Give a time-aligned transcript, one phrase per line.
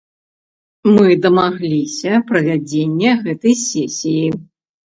[0.95, 4.27] Мы дамагліся правядзення гэтай сесіі.